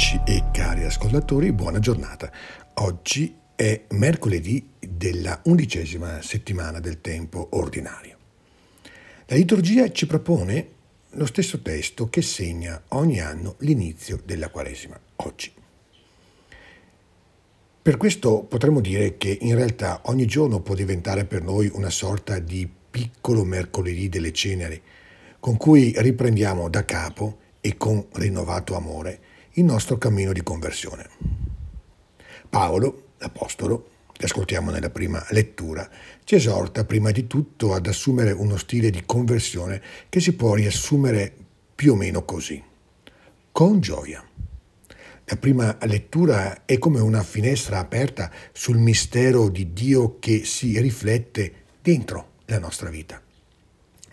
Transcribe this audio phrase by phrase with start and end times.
[0.00, 2.32] ascoltatrici e cari ascoltatori, buona giornata.
[2.74, 8.16] Oggi è mercoledì della undicesima settimana del tempo ordinario.
[9.26, 10.68] La liturgia ci propone
[11.10, 15.52] lo stesso testo che segna ogni anno l'inizio della Quaresima, oggi.
[17.82, 22.38] Per questo potremmo dire che in realtà ogni giorno può diventare per noi una sorta
[22.38, 24.80] di piccolo mercoledì delle ceneri,
[25.38, 31.08] con cui riprendiamo da capo e con rinnovato amore il nostro cammino di conversione.
[32.48, 35.88] Paolo, l'Apostolo, che ascoltiamo nella prima lettura,
[36.24, 41.34] ci esorta prima di tutto ad assumere uno stile di conversione che si può riassumere
[41.74, 42.62] più o meno così,
[43.50, 44.24] con gioia.
[45.24, 51.54] La prima lettura è come una finestra aperta sul mistero di Dio che si riflette
[51.80, 53.22] dentro la nostra vita.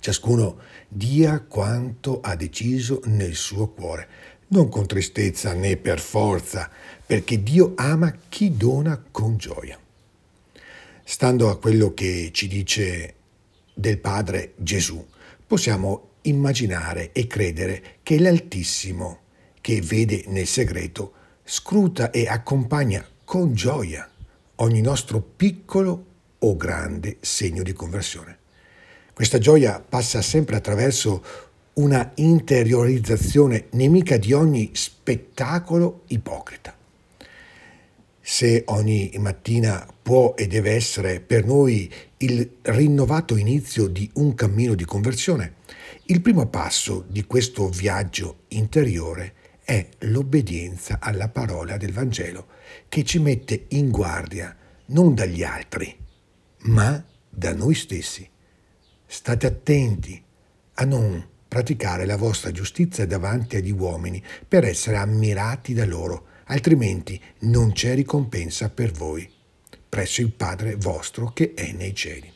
[0.00, 4.08] Ciascuno dia quanto ha deciso nel suo cuore,
[4.52, 6.70] non con tristezza né per forza,
[7.04, 9.78] perché Dio ama chi dona con gioia.
[11.04, 13.14] Stando a quello che ci dice
[13.74, 15.04] del Padre Gesù,
[15.46, 19.20] possiamo immaginare e credere che l'Altissimo,
[19.60, 21.12] che vede nel segreto,
[21.44, 24.08] scruta e accompagna con gioia
[24.56, 26.06] ogni nostro piccolo
[26.38, 28.38] o grande segno di conversione.
[29.14, 31.22] Questa gioia passa sempre attraverso
[31.74, 36.76] una interiorizzazione nemica di ogni spettacolo ipocrita.
[38.20, 44.74] Se ogni mattina può e deve essere per noi il rinnovato inizio di un cammino
[44.74, 45.54] di conversione,
[46.06, 49.34] il primo passo di questo viaggio interiore
[49.64, 52.48] è l'obbedienza alla parola del Vangelo
[52.88, 54.56] che ci mette in guardia
[54.86, 55.96] non dagli altri,
[56.64, 58.28] ma da noi stessi.
[59.06, 60.22] State attenti
[60.74, 67.20] a non praticare la vostra giustizia davanti agli uomini per essere ammirati da loro, altrimenti
[67.40, 69.30] non c'è ricompensa per voi
[69.86, 72.32] presso il Padre vostro che è nei cieli.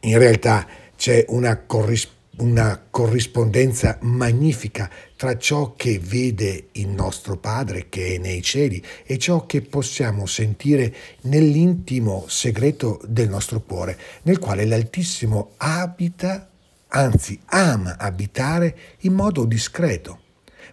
[0.00, 2.08] In realtà c'è una, corris-
[2.38, 9.18] una corrispondenza magnifica tra ciò che vede il nostro Padre che è nei cieli e
[9.18, 10.94] ciò che possiamo sentire
[11.24, 16.48] nell'intimo segreto del nostro cuore, nel quale l'Altissimo abita
[16.88, 20.20] anzi ama abitare in modo discreto,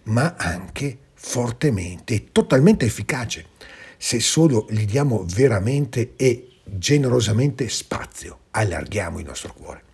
[0.04, 3.46] ma anche fortemente e totalmente efficace,
[3.96, 9.84] se solo gli diamo veramente e generosamente spazio, allarghiamo il nostro cuore.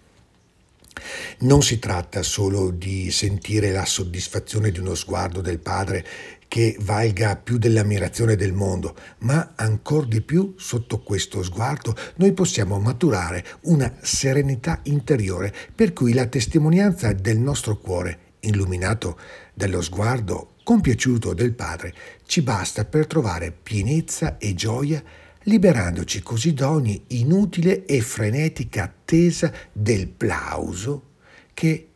[1.41, 6.07] Non si tratta solo di sentire la soddisfazione di uno sguardo del Padre
[6.53, 12.79] che valga più dell'ammirazione del mondo, ma ancora di più sotto questo sguardo noi possiamo
[12.79, 19.19] maturare una serenità interiore per cui la testimonianza del nostro cuore, illuminato
[19.55, 21.95] dallo sguardo compiaciuto del Padre,
[22.27, 25.03] ci basta per trovare pienezza e gioia
[25.45, 31.13] liberandoci così da ogni inutile e frenetica attesa del plauso
[31.55, 31.89] che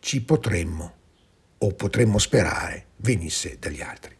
[0.00, 0.94] ci potremmo
[1.58, 4.16] o potremmo sperare venisse dagli altri.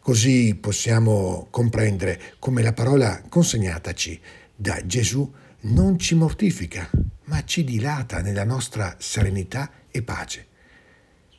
[0.00, 4.20] Così possiamo comprendere come la parola consegnataci
[4.54, 5.30] da Gesù
[5.60, 6.88] non ci mortifica,
[7.24, 10.46] ma ci dilata nella nostra serenità e pace.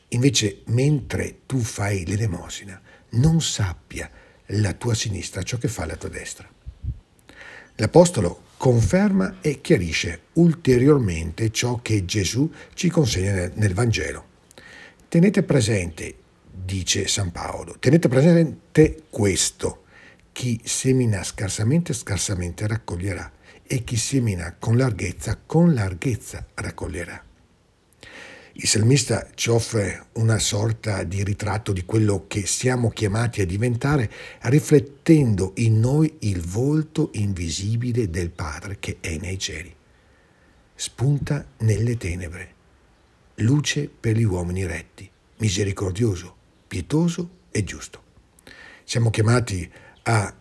[0.10, 2.80] Invece, mentre tu fai l'elemosina,
[3.12, 4.10] non sappia
[4.48, 6.48] la tua sinistra ciò che fa la tua destra.
[7.76, 14.28] L'Apostolo conferma e chiarisce ulteriormente ciò che Gesù ci consegna nel Vangelo.
[15.08, 16.16] Tenete presente,
[16.70, 19.86] dice San Paolo, tenete presente questo,
[20.32, 23.32] chi semina scarsamente, scarsamente raccoglierà,
[23.66, 27.26] e chi semina con larghezza, con larghezza raccoglierà.
[28.54, 34.12] Il salmista ci offre una sorta di ritratto di quello che siamo chiamati a diventare,
[34.42, 39.74] riflettendo in noi il volto invisibile del Padre che è nei cieli.
[40.76, 42.58] Spunta nelle tenebre
[43.42, 46.36] luce per gli uomini retti, misericordioso,
[46.70, 48.04] pietoso e giusto.
[48.86, 49.70] Siamo chiamati
[50.04, 50.34] a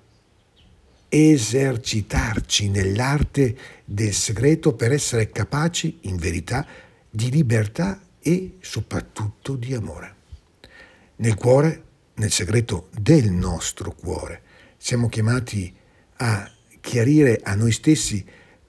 [1.08, 6.66] esercitarci nell'arte del segreto per essere capaci, in verità,
[7.10, 10.14] di libertà e soprattutto di amore.
[11.16, 11.84] Nel cuore,
[12.14, 14.42] nel segreto del nostro cuore,
[14.76, 15.74] siamo chiamati
[16.16, 18.24] a chiarire a noi stessi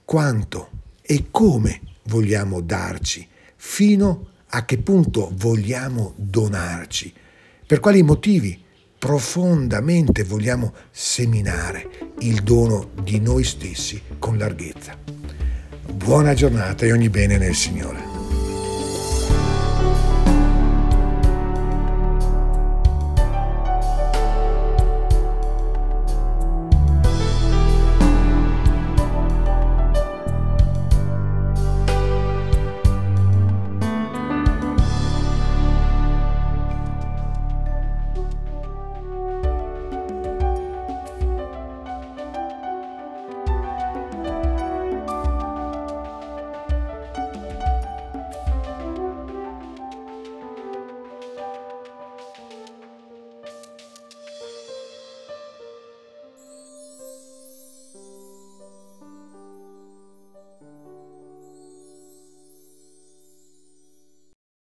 [0.05, 0.69] quanto
[1.01, 7.13] e come vogliamo darci fino a che punto vogliamo donarci,
[7.69, 8.59] per quali motivi
[8.97, 14.97] profondamente vogliamo seminare il dono di noi stessi con larghezza.
[15.93, 18.08] Buona giornata e ogni bene nel Signore.